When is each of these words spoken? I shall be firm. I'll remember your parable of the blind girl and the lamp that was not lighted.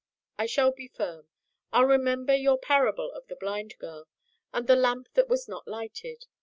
I 0.35 0.47
shall 0.47 0.71
be 0.71 0.87
firm. 0.87 1.27
I'll 1.71 1.85
remember 1.85 2.33
your 2.33 2.57
parable 2.57 3.11
of 3.11 3.27
the 3.27 3.35
blind 3.35 3.77
girl 3.77 4.07
and 4.51 4.65
the 4.65 4.75
lamp 4.75 5.09
that 5.13 5.29
was 5.29 5.47
not 5.47 5.67
lighted. 5.67 6.25